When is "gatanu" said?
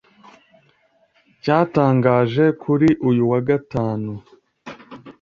3.47-4.11